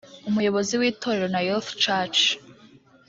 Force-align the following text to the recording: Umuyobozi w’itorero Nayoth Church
Umuyobozi 0.29 0.73
w’itorero 0.79 1.27
Nayoth 1.33 1.69
Church 1.83 2.19